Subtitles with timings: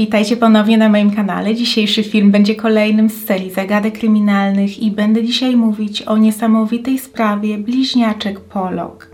[0.00, 1.54] Witajcie ponownie na moim kanale.
[1.54, 7.58] Dzisiejszy film będzie kolejnym z serii zagadek kryminalnych i będę dzisiaj mówić o niesamowitej sprawie
[7.58, 9.10] bliźniaczek Pollock.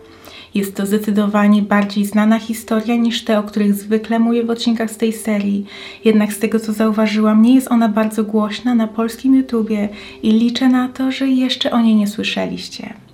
[0.55, 4.97] Jest to zdecydowanie bardziej znana historia niż te, o których zwykle mówię w odcinkach z
[4.97, 5.67] tej serii.
[6.05, 9.89] Jednak z tego co zauważyłam, nie jest ona bardzo głośna na polskim YouTubie
[10.23, 13.06] i liczę na to, że jeszcze o niej nie słyszeliście.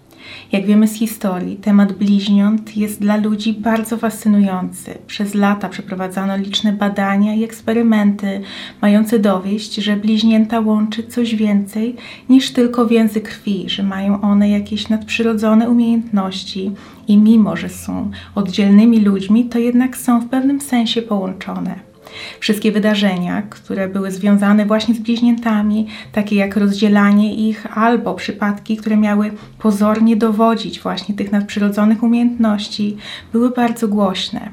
[0.52, 4.98] Jak wiemy z historii, temat bliźniąt jest dla ludzi bardzo fascynujący.
[5.06, 8.40] Przez lata przeprowadzano liczne badania i eksperymenty
[8.82, 11.96] mające dowieść, że bliźnięta łączy coś więcej
[12.28, 16.70] niż tylko więzy krwi, że mają one jakieś nadprzyrodzone umiejętności
[17.08, 21.91] i mimo, że są oddzielnymi ludźmi, to jednak są w pewnym sensie połączone.
[22.40, 28.96] Wszystkie wydarzenia, które były związane właśnie z bliźniętami, takie jak rozdzielanie ich albo przypadki, które
[28.96, 32.96] miały pozornie dowodzić właśnie tych nadprzyrodzonych umiejętności,
[33.32, 34.50] były bardzo głośne.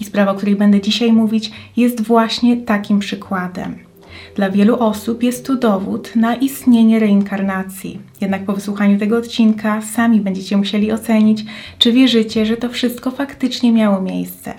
[0.00, 3.78] I sprawa, o której będę dzisiaj mówić, jest właśnie takim przykładem.
[4.36, 7.98] Dla wielu osób jest to dowód na istnienie reinkarnacji.
[8.20, 11.44] Jednak po wysłuchaniu tego odcinka sami będziecie musieli ocenić,
[11.78, 14.54] czy wierzycie, że to wszystko faktycznie miało miejsce.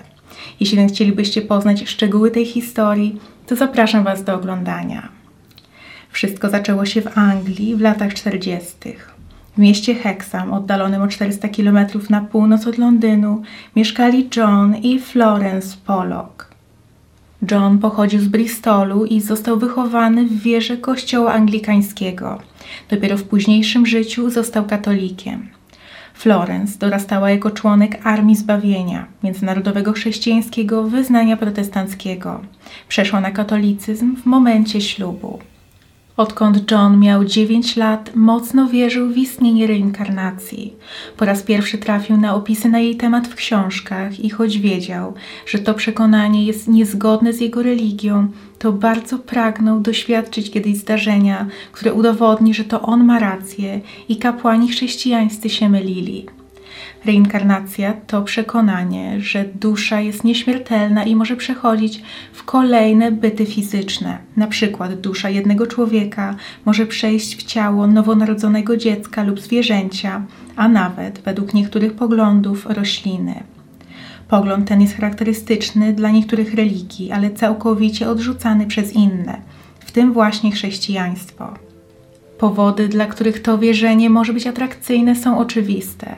[0.60, 5.08] Jeśli więc chcielibyście poznać szczegóły tej historii, to zapraszam Was do oglądania.
[6.10, 8.74] Wszystko zaczęło się w Anglii w latach 40.
[9.56, 11.78] W mieście Hexham, oddalonym o 400 km
[12.10, 13.42] na północ od Londynu,
[13.76, 16.54] mieszkali John i Florence Pollock.
[17.50, 22.38] John pochodził z Bristolu i został wychowany w wierze kościoła anglikańskiego.
[22.90, 25.48] Dopiero w późniejszym życiu został katolikiem.
[26.14, 32.40] Florence dorastała jako członek Armii Zbawienia, międzynarodowego chrześcijańskiego wyznania protestanckiego.
[32.88, 35.38] Przeszła na katolicyzm w momencie ślubu.
[36.16, 40.76] Odkąd John miał 9 lat, mocno wierzył w istnienie reinkarnacji.
[41.16, 45.14] Po raz pierwszy trafił na opisy na jej temat w książkach i choć wiedział,
[45.46, 51.94] że to przekonanie jest niezgodne z jego religią, to bardzo pragnął doświadczyć kiedyś zdarzenia, które
[51.94, 56.26] udowodni, że to on ma rację i kapłani chrześcijańscy się mylili.
[57.04, 64.18] Reinkarnacja to przekonanie, że dusza jest nieśmiertelna i może przechodzić w kolejne byty fizyczne.
[64.36, 70.22] Na przykład dusza jednego człowieka może przejść w ciało nowonarodzonego dziecka lub zwierzęcia,
[70.56, 73.34] a nawet, według niektórych poglądów, rośliny.
[74.28, 79.40] Pogląd ten jest charakterystyczny dla niektórych religii, ale całkowicie odrzucany przez inne,
[79.80, 81.54] w tym właśnie chrześcijaństwo.
[82.38, 86.16] Powody, dla których to wierzenie może być atrakcyjne, są oczywiste.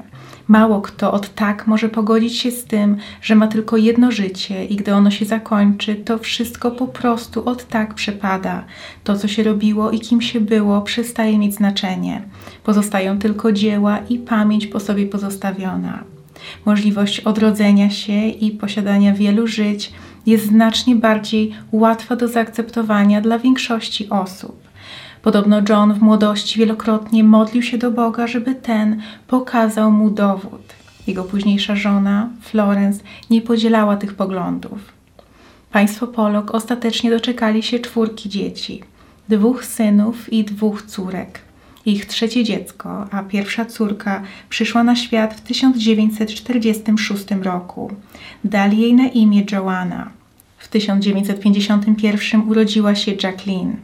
[0.49, 4.77] Mało kto od tak może pogodzić się z tym, że ma tylko jedno życie i
[4.77, 8.65] gdy ono się zakończy, to wszystko po prostu od tak przepada.
[9.05, 12.23] To, co się robiło i kim się było, przestaje mieć znaczenie.
[12.65, 16.05] Pozostają tylko dzieła i pamięć po sobie pozostawiona.
[16.65, 19.93] Możliwość odrodzenia się i posiadania wielu żyć
[20.27, 24.67] jest znacznie bardziej łatwa do zaakceptowania dla większości osób.
[25.27, 30.75] Podobno John w młodości wielokrotnie modlił się do Boga, żeby ten pokazał mu dowód.
[31.07, 34.79] Jego późniejsza żona, Florence, nie podzielała tych poglądów.
[35.73, 38.83] Państwo Polok ostatecznie doczekali się czwórki dzieci
[39.29, 41.41] dwóch synów i dwóch córek.
[41.87, 47.91] Ich trzecie dziecko, a pierwsza córka, przyszła na świat w 1946 roku.
[48.45, 50.11] Dali jej na imię Joanna.
[50.59, 53.77] W 1951 urodziła się Jacqueline.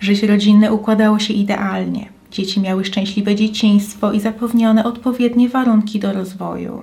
[0.00, 2.08] Życie rodzinne układało się idealnie.
[2.30, 6.82] Dzieci miały szczęśliwe dzieciństwo i zapewnione odpowiednie warunki do rozwoju.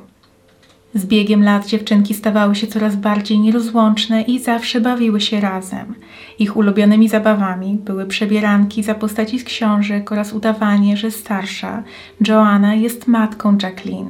[0.95, 5.95] Z biegiem lat dziewczynki stawały się coraz bardziej nierozłączne i zawsze bawiły się razem.
[6.39, 11.83] Ich ulubionymi zabawami były przebieranki za postaci z książek oraz udawanie, że starsza,
[12.27, 14.09] Joanna, jest matką Jacqueline.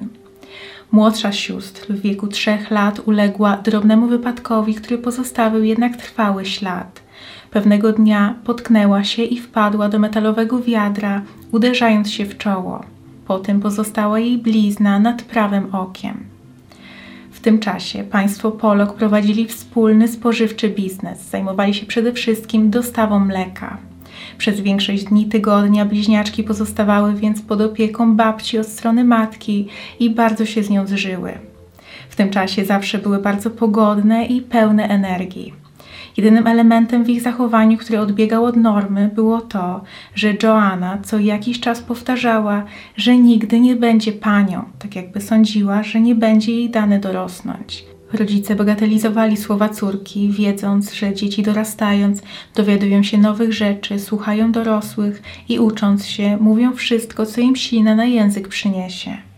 [0.92, 7.03] Młodsza sióstr w wieku trzech lat uległa drobnemu wypadkowi, który pozostawił jednak trwały ślad.
[7.54, 11.22] Pewnego dnia potknęła się i wpadła do metalowego wiadra,
[11.52, 12.84] uderzając się w czoło.
[13.28, 16.18] Potem pozostała jej blizna nad prawym okiem.
[17.32, 21.30] W tym czasie państwo Polok prowadzili wspólny spożywczy biznes.
[21.30, 23.78] Zajmowali się przede wszystkim dostawą mleka.
[24.38, 29.68] Przez większość dni tygodnia bliźniaczki pozostawały więc pod opieką babci od strony matki
[30.00, 31.34] i bardzo się z nią zżyły.
[32.10, 35.63] W tym czasie zawsze były bardzo pogodne i pełne energii.
[36.18, 39.82] Jedynym elementem w ich zachowaniu, który odbiegał od normy, było to,
[40.16, 42.64] że Joanna co jakiś czas powtarzała,
[42.98, 47.86] że nigdy nie będzie panią, tak jakby sądziła, że nie będzie jej dane dorosnąć.
[48.14, 52.22] Rodzice bagatelizowali słowa córki, wiedząc, że dzieci dorastając
[52.56, 58.06] dowiadują się nowych rzeczy, słuchają dorosłych i ucząc się, mówią wszystko, co im ślina na
[58.06, 59.33] język przyniesie.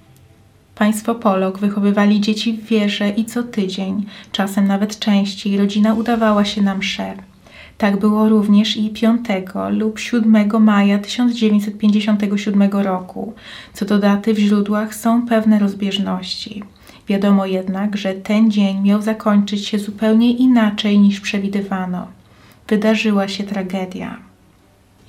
[0.76, 6.62] Państwo Polok wychowywali dzieci w wierze i co tydzień, czasem nawet częściej, rodzina udawała się
[6.62, 7.14] na msze.
[7.78, 9.28] Tak było również i 5
[9.70, 13.34] lub 7 maja 1957 roku.
[13.74, 16.64] Co do daty w źródłach są pewne rozbieżności.
[17.08, 22.08] Wiadomo jednak, że ten dzień miał zakończyć się zupełnie inaczej niż przewidywano.
[22.68, 24.18] Wydarzyła się tragedia.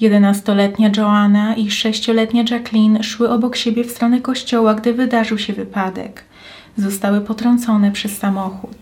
[0.01, 6.25] Jedenastoletnia Joanna i sześcioletnia Jacqueline szły obok siebie w stronę kościoła, gdy wydarzył się wypadek.
[6.77, 8.77] Zostały potrącone przez samochód.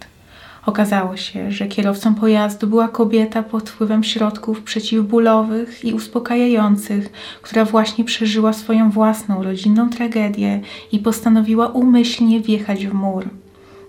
[0.66, 7.12] Okazało się, że kierowcą pojazdu była kobieta pod wpływem środków przeciwbólowych i uspokajających,
[7.42, 10.60] która właśnie przeżyła swoją własną rodzinną tragedię
[10.92, 13.28] i postanowiła umyślnie wjechać w mur.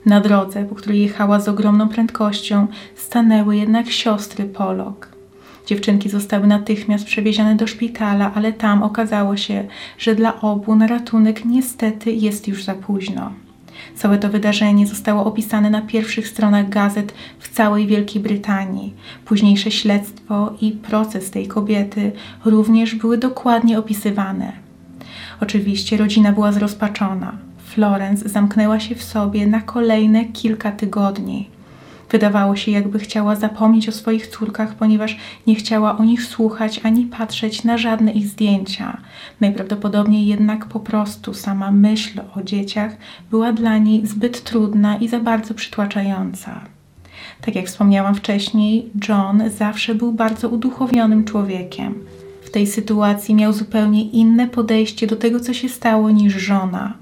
[0.05, 5.14] Na drodze, po której jechała z ogromną prędkością, stanęły jednak siostry Polok.
[5.65, 9.67] Dziewczynki zostały natychmiast przewiezione do szpitala, ale tam okazało się,
[9.97, 13.31] że dla obu na ratunek niestety jest już za późno.
[13.95, 18.93] Całe to wydarzenie zostało opisane na pierwszych stronach gazet w całej Wielkiej Brytanii.
[19.25, 22.11] Późniejsze śledztwo i proces tej kobiety
[22.45, 24.51] również były dokładnie opisywane.
[25.41, 27.37] Oczywiście rodzina była zrozpaczona.
[27.57, 31.54] Florence zamknęła się w sobie na kolejne kilka tygodni.
[32.09, 35.17] Wydawało się, jakby chciała zapomnieć o swoich córkach, ponieważ
[35.47, 38.97] nie chciała o nich słuchać ani patrzeć na żadne ich zdjęcia.
[39.41, 42.97] Najprawdopodobniej jednak po prostu sama myśl o dzieciach
[43.31, 46.61] była dla niej zbyt trudna i za bardzo przytłaczająca.
[47.41, 51.95] Tak jak wspomniałam wcześniej, John zawsze był bardzo uduchowionym człowiekiem.
[52.43, 56.93] W tej sytuacji miał zupełnie inne podejście do tego, co się stało, niż żona.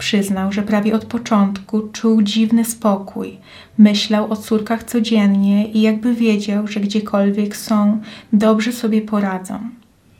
[0.00, 3.36] Przyznał, że prawie od początku czuł dziwny spokój.
[3.78, 8.00] Myślał o córkach codziennie i jakby wiedział, że gdziekolwiek są,
[8.32, 9.60] dobrze sobie poradzą.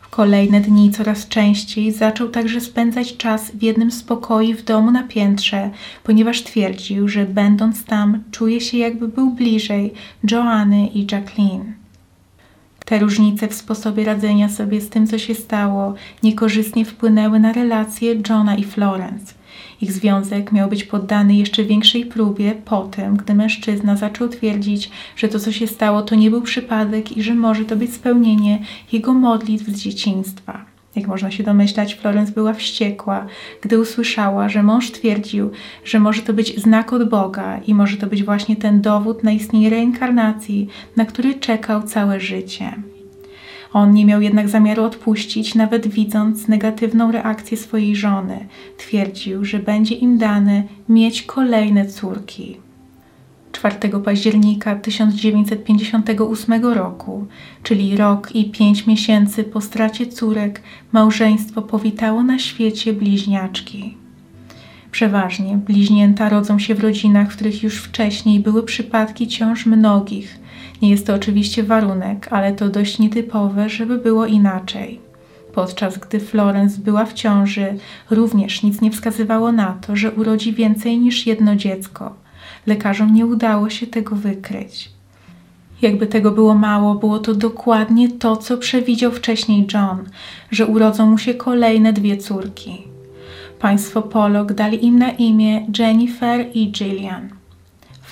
[0.00, 4.90] W kolejne dni coraz częściej zaczął także spędzać czas w jednym z pokoi w domu
[4.90, 5.70] na piętrze,
[6.04, 9.92] ponieważ twierdził, że będąc tam czuje się jakby był bliżej
[10.30, 11.72] Joanny i Jacqueline.
[12.84, 18.14] Te różnice w sposobie radzenia sobie z tym, co się stało, niekorzystnie wpłynęły na relacje
[18.28, 19.39] Johna i Florence.
[19.80, 25.28] Ich związek miał być poddany jeszcze większej próbie po tym, gdy mężczyzna zaczął twierdzić, że
[25.28, 28.58] to, co się stało, to nie był przypadek i że może to być spełnienie
[28.92, 30.64] jego modlitw z dzieciństwa.
[30.96, 33.26] Jak można się domyślać, Florence była wściekła,
[33.62, 35.50] gdy usłyszała, że mąż twierdził,
[35.84, 39.32] że może to być znak od Boga i może to być właśnie ten dowód na
[39.32, 42.72] istnienie reinkarnacji, na który czekał całe życie.
[43.72, 48.46] On nie miał jednak zamiaru odpuścić, nawet widząc negatywną reakcję swojej żony.
[48.78, 52.56] Twierdził, że będzie im dane mieć kolejne córki.
[53.52, 57.26] 4 października 1958 roku,
[57.62, 60.62] czyli rok i pięć miesięcy po stracie córek,
[60.92, 63.96] małżeństwo powitało na świecie bliźniaczki.
[64.90, 70.38] Przeważnie bliźnięta rodzą się w rodzinach, w których już wcześniej były przypadki ciąż mnogich,
[70.82, 75.00] nie jest to oczywiście warunek, ale to dość nietypowe, żeby było inaczej.
[75.54, 77.74] Podczas gdy Florence była w ciąży,
[78.10, 82.14] również nic nie wskazywało na to, że urodzi więcej niż jedno dziecko.
[82.66, 84.90] Lekarzom nie udało się tego wykryć.
[85.82, 90.04] Jakby tego było mało, było to dokładnie to, co przewidział wcześniej John,
[90.50, 92.82] że urodzą mu się kolejne dwie córki.
[93.60, 97.39] Państwo Pollock dali im na imię Jennifer i Gillian.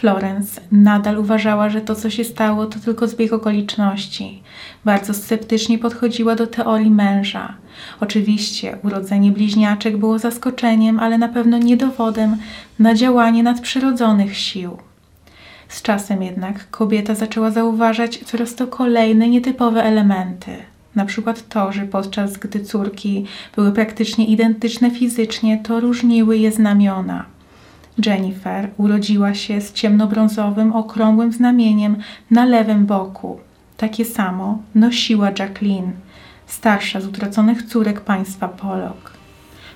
[0.01, 4.43] Florence nadal uważała, że to, co się stało, to tylko zbieg okoliczności.
[4.85, 7.55] Bardzo sceptycznie podchodziła do teorii męża.
[8.01, 12.37] Oczywiście urodzenie bliźniaczek było zaskoczeniem, ale na pewno nie dowodem
[12.79, 14.77] na działanie nadprzyrodzonych sił.
[15.69, 20.57] Z czasem jednak kobieta zaczęła zauważać coraz to kolejne nietypowe elementy.
[20.95, 23.27] Na przykład to, że podczas gdy córki
[23.57, 27.38] były praktycznie identyczne fizycznie, to różniły je znamiona.
[28.07, 31.97] Jennifer urodziła się z ciemnobrązowym, okrągłym znamieniem
[32.31, 33.39] na lewym boku.
[33.77, 35.93] Takie samo nosiła Jacqueline,
[36.47, 39.13] starsza z utraconych córek państwa Pollock.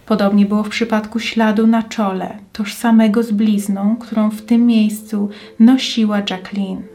[0.06, 6.18] Podobnie było w przypadku śladu na czole, tożsamego z blizną, którą w tym miejscu nosiła
[6.30, 6.91] Jacqueline.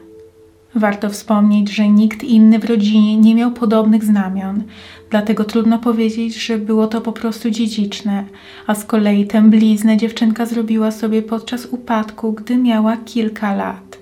[0.78, 4.64] Warto wspomnieć, że nikt inny w rodzinie nie miał podobnych znamion,
[5.10, 8.26] dlatego trudno powiedzieć, że było to po prostu dziedziczne,
[8.68, 13.98] a z kolei tę bliznę dziewczynka zrobiła sobie podczas upadku, gdy miała kilka lat.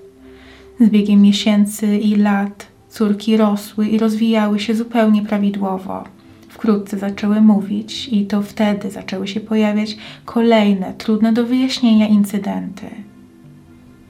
[0.80, 6.04] Z biegiem miesięcy i lat córki rosły i rozwijały się zupełnie prawidłowo.
[6.48, 12.86] Wkrótce zaczęły mówić, i to wtedy zaczęły się pojawiać kolejne, trudne do wyjaśnienia incydenty.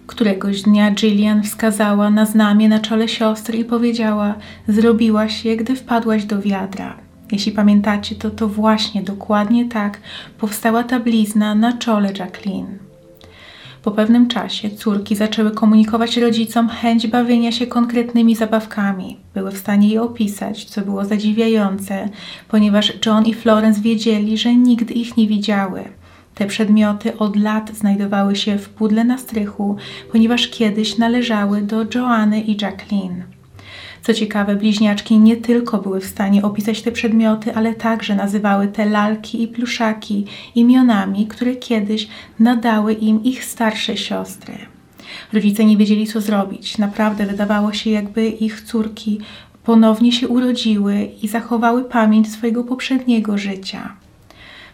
[0.07, 4.35] Któregoś dnia Gillian wskazała na znamie na czole siostry i powiedziała:
[4.69, 6.97] Zrobiłaś je, gdy wpadłaś do wiadra.
[7.33, 10.01] Jeśli pamiętacie, to to właśnie dokładnie tak
[10.39, 12.79] powstała ta blizna na czole Jacqueline.
[13.83, 19.17] Po pewnym czasie córki zaczęły komunikować rodzicom chęć bawienia się konkretnymi zabawkami.
[19.35, 22.09] Były w stanie je opisać, co było zadziwiające,
[22.49, 25.85] ponieważ John i Florence wiedzieli, że nigdy ich nie widziały.
[26.37, 29.77] Te przedmioty od lat znajdowały się w pudle na strychu,
[30.13, 33.25] ponieważ kiedyś należały do Joanny i Jacqueline.
[34.03, 38.87] Co ciekawe, bliźniaczki nie tylko były w stanie opisać te przedmioty, ale także nazywały te
[38.87, 40.25] lalki i pluszaki
[40.55, 44.55] imionami, które kiedyś nadały im ich starsze siostry.
[45.33, 46.79] Rodzice nie wiedzieli, co zrobić.
[46.79, 49.21] Naprawdę wydawało się, jakby ich córki
[49.65, 54.06] ponownie się urodziły i zachowały pamięć swojego poprzedniego życia.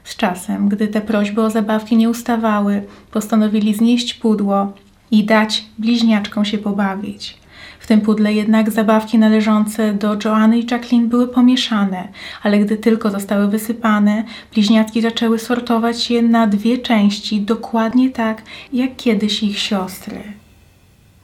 [0.04, 4.72] Z czasem, gdy te prośby o zabawki nie ustawały, postanowili znieść pudło
[5.10, 7.42] i dać bliźniaczkom się pobawić.
[7.82, 12.08] W tym pudle jednak zabawki należące do Joanny i Jacqueline były pomieszane,
[12.42, 18.42] ale gdy tylko zostały wysypane, bliźniatki zaczęły sortować je na dwie części, dokładnie tak
[18.72, 20.22] jak kiedyś ich siostry.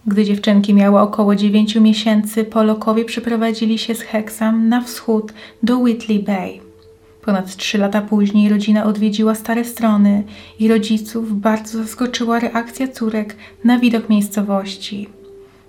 [0.07, 5.33] Gdy dziewczynki miały około 9 miesięcy, Polokowie przeprowadzili się z Hexam na wschód
[5.63, 6.68] do Whitley Bay.
[7.29, 10.23] Ponad trzy lata później rodzina odwiedziła stare strony
[10.59, 15.09] i rodziców bardzo zaskoczyła reakcja córek na widok miejscowości.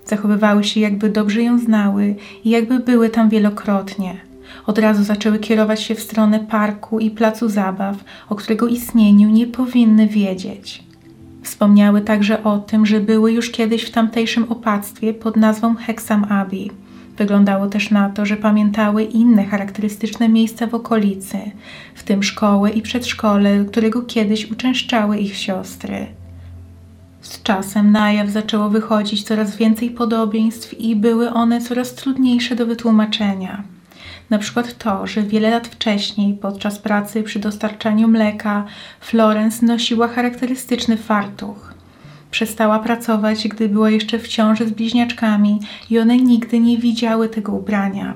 [0.06, 2.14] Zachowywały się, jakby dobrze ją znały
[2.44, 4.20] i jakby były tam wielokrotnie.
[4.66, 7.96] Od razu zaczęły kierować się w stronę parku i placu zabaw,
[8.28, 10.84] o którego istnieniu nie powinny wiedzieć.
[11.42, 16.70] Wspomniały także o tym, że były już kiedyś w tamtejszym opactwie pod nazwą Hexam Abbey.
[17.16, 21.38] Wyglądało też na to, że pamiętały inne charakterystyczne miejsca w okolicy,
[21.94, 26.06] w tym szkołę i przedszkole, którego kiedyś uczęszczały ich siostry.
[27.20, 32.66] Z czasem na jaw zaczęło wychodzić coraz więcej podobieństw i były one coraz trudniejsze do
[32.66, 33.64] wytłumaczenia.
[34.30, 38.64] Na przykład to, że wiele lat wcześniej, podczas pracy przy dostarczaniu mleka,
[39.00, 41.79] Florence nosiła charakterystyczny fartuch.
[42.30, 45.60] Przestała pracować, gdy była jeszcze w ciąży z bliźniaczkami
[45.90, 48.14] i one nigdy nie widziały tego ubrania.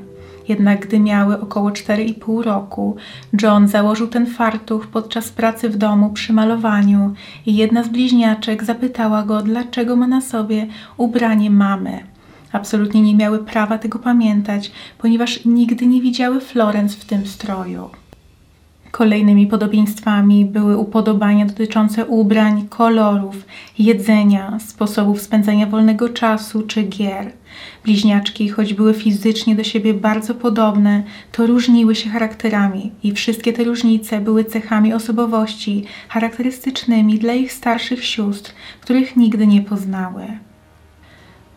[0.48, 2.96] Jednak gdy miały około 4,5 roku,
[3.42, 7.14] John założył ten fartuch podczas pracy w domu przy malowaniu
[7.46, 10.66] i jedna z bliźniaczek zapytała go, dlaczego ma na sobie
[10.96, 12.04] ubranie mamy.
[12.52, 17.90] Absolutnie nie miały prawa tego pamiętać, ponieważ nigdy nie widziały Florence w tym stroju.
[18.96, 23.46] Kolejnymi podobieństwami były upodobania dotyczące ubrań, kolorów,
[23.78, 27.32] jedzenia, sposobów spędzania wolnego czasu czy gier.
[27.84, 33.64] Bliźniaczki, choć były fizycznie do siebie bardzo podobne, to różniły się charakterami i wszystkie te
[33.64, 40.26] różnice były cechami osobowości charakterystycznymi dla ich starszych sióstr, których nigdy nie poznały.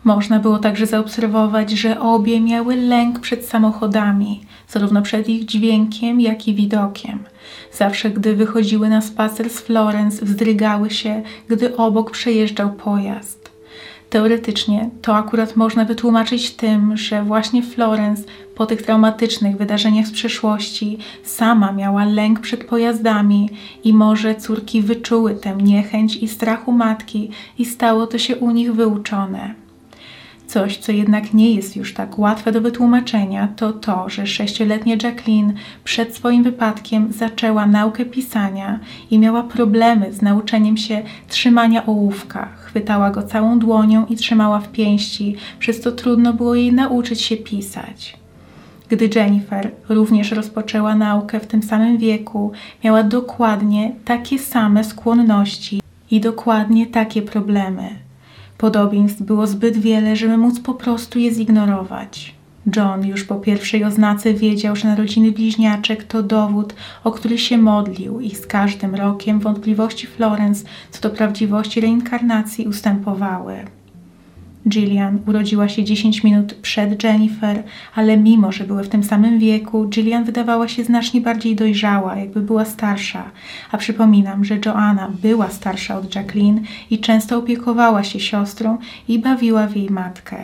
[0.04, 6.48] Można było także zaobserwować, że obie miały lęk przed samochodami, zarówno przed ich dźwiękiem, jak
[6.48, 7.18] i widokiem.
[7.72, 13.50] Zawsze, gdy wychodziły na spacer z Florence, wzdrygały się, gdy obok przejeżdżał pojazd.
[14.10, 18.22] Teoretycznie to akurat można wytłumaczyć tym, że właśnie Florence
[18.54, 23.50] po tych traumatycznych wydarzeniach z przeszłości sama miała lęk przed pojazdami
[23.84, 28.74] i może córki wyczuły tę niechęć i strachu matki i stało to się u nich
[28.74, 29.67] wyuczone.
[30.48, 35.52] Coś, co jednak nie jest już tak łatwe do wytłumaczenia, to to, że sześcioletnia Jacqueline
[35.84, 42.48] przed swoim wypadkiem zaczęła naukę pisania i miała problemy z nauczeniem się trzymania ołówka.
[42.56, 47.36] Chwytała go całą dłonią i trzymała w pięści, przez co trudno było jej nauczyć się
[47.36, 48.16] pisać.
[48.88, 52.52] Gdy Jennifer również rozpoczęła naukę w tym samym wieku,
[52.84, 58.07] miała dokładnie takie same skłonności i dokładnie takie problemy.
[58.58, 62.34] Podobieństw było zbyt wiele, żeby móc po prostu je zignorować.
[62.76, 66.74] John już po pierwszej oznace wiedział, że narodziny bliźniaczek to dowód,
[67.04, 73.64] o który się modlił i z każdym rokiem wątpliwości Florence co do prawdziwości reinkarnacji ustępowały.
[74.68, 77.62] Gillian urodziła się 10 minut przed Jennifer,
[77.94, 82.40] ale mimo, że były w tym samym wieku, Gillian wydawała się znacznie bardziej dojrzała, jakby
[82.40, 83.30] była starsza.
[83.72, 86.60] A przypominam, że Joanna była starsza od Jacqueline
[86.90, 90.42] i często opiekowała się siostrą i bawiła w jej matkę.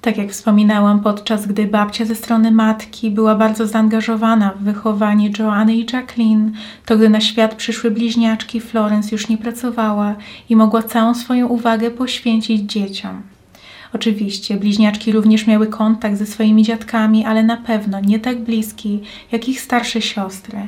[0.00, 5.74] Tak jak wspominałam, podczas gdy babcia ze strony matki była bardzo zaangażowana w wychowanie Joanny
[5.74, 6.52] i Jacqueline,
[6.86, 10.14] to gdy na świat przyszły bliźniaczki, Florence już nie pracowała
[10.48, 13.22] i mogła całą swoją uwagę poświęcić dzieciom.
[13.92, 19.00] Oczywiście, bliźniaczki również miały kontakt ze swoimi dziadkami, ale na pewno nie tak bliski
[19.32, 20.58] jak ich starsze siostry.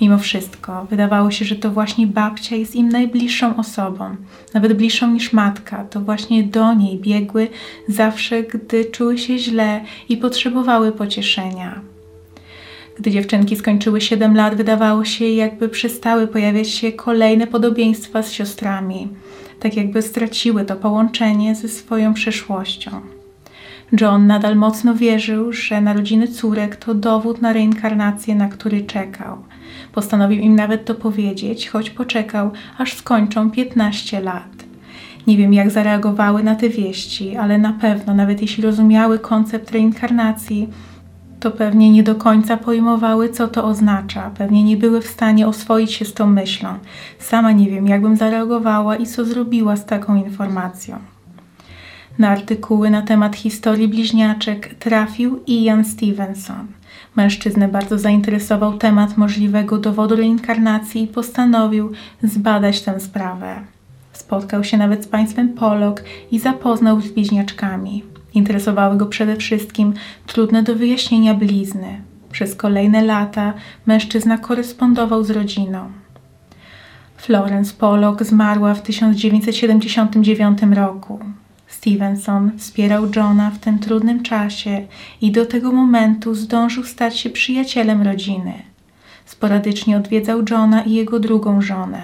[0.00, 4.16] Mimo wszystko, wydawało się, że to właśnie babcia jest im najbliższą osobą,
[4.54, 5.84] nawet bliższą niż matka.
[5.84, 7.48] To właśnie do niej biegły
[7.88, 11.80] zawsze, gdy czuły się źle i potrzebowały pocieszenia.
[12.98, 19.08] Gdy dziewczynki skończyły 7 lat, wydawało się, jakby przestały pojawiać się kolejne podobieństwa z siostrami,
[19.60, 22.90] tak jakby straciły to połączenie ze swoją przeszłością.
[24.00, 29.38] John nadal mocno wierzył, że narodziny córek to dowód na reinkarnację, na który czekał.
[29.92, 34.64] Postanowił im nawet to powiedzieć, choć poczekał, aż skończą 15 lat.
[35.26, 40.68] Nie wiem, jak zareagowały na te wieści, ale na pewno, nawet jeśli rozumiały koncept reinkarnacji,
[41.46, 44.30] to pewnie nie do końca pojmowały, co to oznacza.
[44.38, 46.68] Pewnie nie były w stanie oswoić się z tą myślą.
[47.18, 50.98] Sama nie wiem, jakbym zareagowała i co zrobiła z taką informacją.
[52.18, 56.66] Na artykuły na temat historii bliźniaczek trafił Ian Stevenson.
[57.16, 63.60] Mężczyznę bardzo zainteresował temat możliwego dowodu reinkarnacji i postanowił zbadać tę sprawę.
[64.12, 68.15] Spotkał się nawet z państwem Polok i zapoznał z bliźniaczkami.
[68.36, 69.94] Interesowały go przede wszystkim
[70.26, 72.00] trudne do wyjaśnienia blizny.
[72.32, 73.54] Przez kolejne lata
[73.86, 75.92] mężczyzna korespondował z rodziną.
[77.16, 81.20] Florence Pollock zmarła w 1979 roku.
[81.66, 84.86] Stevenson wspierał Johna w tym trudnym czasie
[85.20, 88.52] i do tego momentu zdążył stać się przyjacielem rodziny.
[89.24, 92.02] Sporadycznie odwiedzał Johna i jego drugą żonę.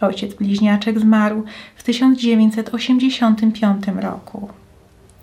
[0.00, 1.44] Ojciec bliźniaczek zmarł
[1.76, 4.59] w 1985 roku.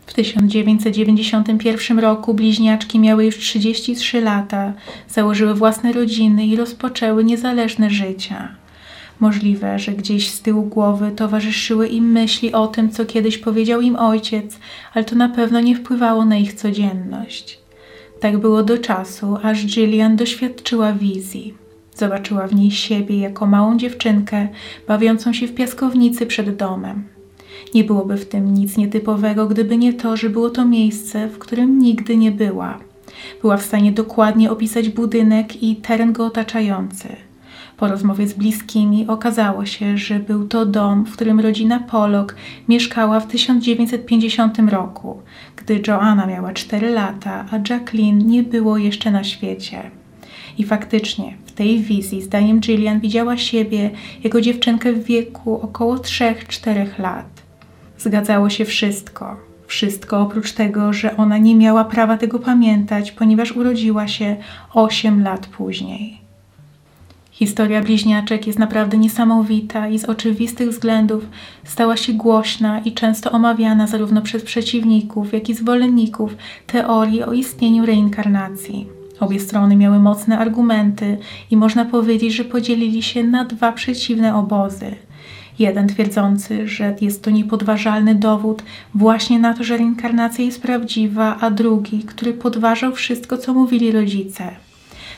[0.07, 4.73] W 1991 roku bliźniaczki miały już 33 lata,
[5.09, 8.55] założyły własne rodziny i rozpoczęły niezależne życia.
[9.19, 13.95] Możliwe, że gdzieś z tyłu głowy towarzyszyły im myśli o tym, co kiedyś powiedział im
[13.95, 14.59] ojciec,
[14.93, 17.59] ale to na pewno nie wpływało na ich codzienność.
[18.19, 21.53] Tak było do czasu, aż Gillian doświadczyła wizji.
[21.95, 24.47] Zobaczyła w niej siebie jako małą dziewczynkę
[24.87, 27.16] bawiącą się w piaskownicy przed domem.
[27.73, 31.79] Nie byłoby w tym nic nietypowego, gdyby nie to, że było to miejsce, w którym
[31.79, 32.79] nigdy nie była.
[33.41, 37.07] Była w stanie dokładnie opisać budynek i teren go otaczający.
[37.77, 42.35] Po rozmowie z bliskimi okazało się, że był to dom, w którym rodzina Pollock
[42.67, 45.21] mieszkała w 1950 roku,
[45.55, 49.91] gdy Joanna miała 4 lata, a Jacqueline nie było jeszcze na świecie.
[50.57, 53.89] I faktycznie w tej wizji, zdaniem Gillian, widziała siebie
[54.23, 57.36] jako dziewczynkę w wieku około 3-4 lat.
[57.97, 59.37] Zgadzało się wszystko.
[59.67, 64.35] Wszystko oprócz tego, że ona nie miała prawa tego pamiętać, ponieważ urodziła się
[64.73, 66.27] 8 lat później.
[67.31, 71.25] Historia bliźniaczek jest naprawdę niesamowita i z oczywistych względów
[71.63, 76.35] stała się głośna i często omawiana zarówno przez przeciwników, jak i zwolenników
[76.67, 78.87] teorii o istnieniu reinkarnacji.
[79.19, 81.17] Obie strony miały mocne argumenty
[81.51, 84.95] i można powiedzieć, że podzielili się na dwa przeciwne obozy.
[85.59, 88.63] Jeden twierdzący, że jest to niepodważalny dowód
[88.95, 94.66] właśnie na to, że reinkarnacja jest prawdziwa, a drugi, który podważał wszystko, co mówili rodzice.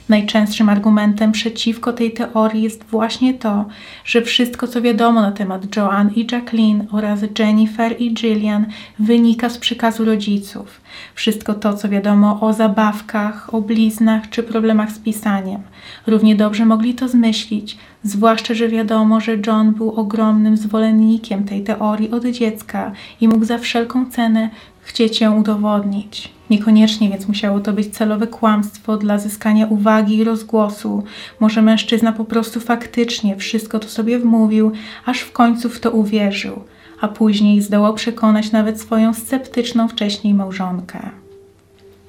[0.10, 3.66] Najczęstszym argumentem przeciwko tej teorii jest właśnie to,
[4.06, 8.66] że wszystko, co wiadomo na temat Joanne i Jacqueline oraz Jennifer i Gillian
[9.00, 10.82] wynika z przekazu rodziców.
[11.16, 15.62] Wszystko to, co wiadomo o zabawkach, o bliznach czy problemach z pisaniem.
[16.08, 22.12] Równie dobrze mogli to zmyślić, zwłaszcza, że wiadomo, że John był ogromnym zwolennikiem tej teorii
[22.12, 22.92] od dziecka
[23.22, 24.50] i mógł za wszelką cenę
[24.90, 26.30] chcieć ją udowodnić.
[26.50, 31.04] Niekoniecznie więc musiało to być celowe kłamstwo dla zyskania uwagi i rozgłosu.
[31.40, 34.72] Może mężczyzna po prostu faktycznie wszystko to sobie wmówił,
[35.06, 36.64] aż w końcu w to uwierzył,
[37.02, 41.00] a później zdołał przekonać nawet swoją sceptyczną wcześniej małżonkę.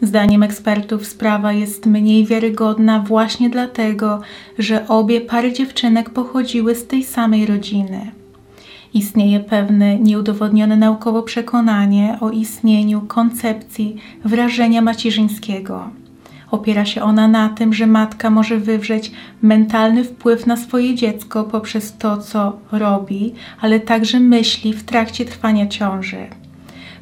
[0.02, 4.20] Zdaniem ekspertów sprawa jest mniej wiarygodna właśnie dlatego,
[4.58, 8.19] że obie pary dziewczynek pochodziły z tej samej rodziny
[8.94, 15.90] istnieje pewne nieudowodnione naukowo przekonanie o istnieniu koncepcji wrażenia macierzyńskiego.
[16.50, 21.96] Opiera się ona na tym, że matka może wywrzeć mentalny wpływ na swoje dziecko poprzez
[21.96, 26.26] to, co robi, ale także myśli w trakcie trwania ciąży.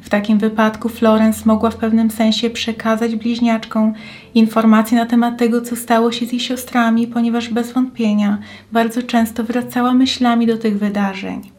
[0.01, 3.93] W takim wypadku Florence mogła w pewnym sensie przekazać bliźniaczkom
[4.35, 8.37] informacje na temat tego, co stało się z jej siostrami, ponieważ bez wątpienia
[8.71, 11.58] bardzo często wracała myślami do tych wydarzeń.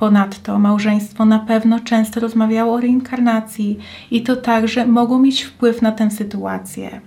[0.00, 3.78] Ponadto małżeństwo na pewno często rozmawiało o reinkarnacji
[4.10, 7.00] i to także mogło mieć wpływ na tę sytuację.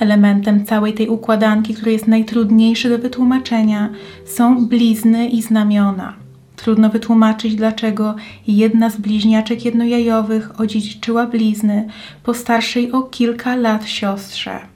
[0.00, 3.88] Elementem całej tej układanki, który jest najtrudniejszy do wytłumaczenia,
[4.26, 6.14] są blizny i znamiona.
[6.56, 8.14] Trudno wytłumaczyć, dlaczego
[8.46, 11.88] jedna z bliźniaczek jednojajowych odziedziczyła blizny
[12.22, 14.73] po starszej o kilka lat siostrze.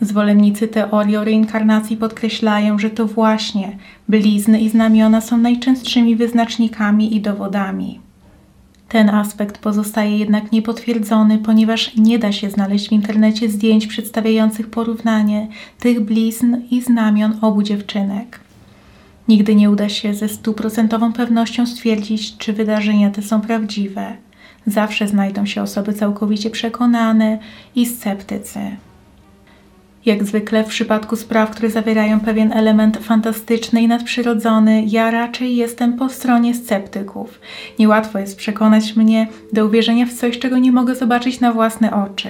[0.00, 3.76] Zwolennicy teorii o reinkarnacji podkreślają, że to właśnie
[4.08, 8.00] blizny i znamiona są najczęstszymi wyznacznikami i dowodami.
[8.88, 15.48] Ten aspekt pozostaje jednak niepotwierdzony, ponieważ nie da się znaleźć w internecie zdjęć przedstawiających porównanie
[15.80, 18.40] tych blizn i znamion obu dziewczynek.
[19.28, 24.16] Nigdy nie uda się ze stuprocentową pewnością stwierdzić, czy wydarzenia te są prawdziwe.
[24.66, 27.38] Zawsze znajdą się osoby całkowicie przekonane
[27.74, 28.60] i sceptycy.
[30.06, 35.92] Jak zwykle w przypadku spraw, które zawierają pewien element fantastyczny i nadprzyrodzony, ja raczej jestem
[35.92, 37.40] po stronie sceptyków.
[37.78, 42.28] Niełatwo jest przekonać mnie do uwierzenia w coś, czego nie mogę zobaczyć na własne oczy.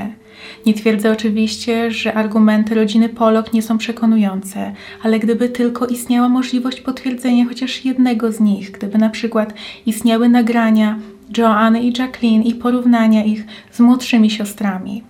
[0.66, 6.80] Nie twierdzę oczywiście, że argumenty rodziny Polok nie są przekonujące, ale gdyby tylko istniała możliwość
[6.80, 9.54] potwierdzenia chociaż jednego z nich, gdyby na przykład
[9.86, 10.98] istniały nagrania
[11.36, 15.02] Joanny i Jacqueline i porównania ich z młodszymi siostrami.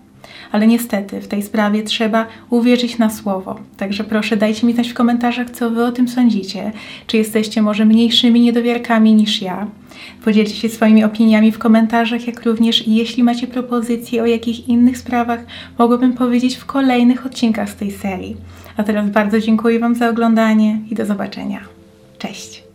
[0.52, 3.60] Ale niestety w tej sprawie trzeba uwierzyć na słowo.
[3.76, 6.72] Także proszę dajcie mi znać w komentarzach, co wy o tym sądzicie.
[7.06, 9.66] Czy jesteście może mniejszymi niedowiarkami niż ja?
[10.24, 15.40] Podzielcie się swoimi opiniami w komentarzach, jak również jeśli macie propozycje o jakich innych sprawach
[15.78, 18.36] mogłabym powiedzieć w kolejnych odcinkach z tej serii.
[18.76, 21.60] A teraz bardzo dziękuję Wam za oglądanie i do zobaczenia.
[22.18, 22.67] Cześć!